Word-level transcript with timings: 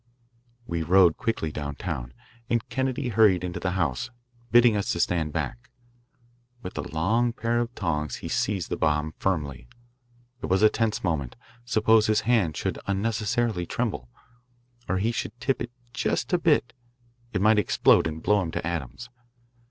We 0.65 0.81
rode 0.81 1.15
quickly 1.15 1.51
downtown, 1.51 2.11
and 2.49 2.67
Kennedy 2.69 3.09
hurried 3.09 3.43
into 3.43 3.59
the 3.59 3.73
house, 3.77 4.09
bidding 4.51 4.75
us 4.75 4.87
stand 4.87 5.31
back. 5.31 5.69
With 6.63 6.75
a 6.79 6.91
long 6.91 7.33
pair 7.33 7.59
of 7.59 7.75
tongs 7.75 8.15
he 8.15 8.27
seized 8.27 8.71
the 8.71 8.77
bomb 8.77 9.13
firmly. 9.19 9.67
It 10.41 10.47
was 10.47 10.63
a 10.63 10.69
tense 10.71 11.03
moment. 11.03 11.35
Suppose 11.65 12.07
his 12.07 12.21
hand 12.21 12.57
should 12.57 12.79
unnecessarily 12.87 13.67
tremble, 13.67 14.09
or 14.89 14.97
he 14.97 15.11
should 15.11 15.39
tip 15.39 15.61
it 15.61 15.69
just 15.93 16.33
a 16.33 16.39
bit 16.39 16.73
it 17.31 17.39
might 17.39 17.59
explode 17.59 18.07
and 18.07 18.23
blow 18.23 18.41
him 18.41 18.49
to 18.53 18.65
atoms. 18.65 19.11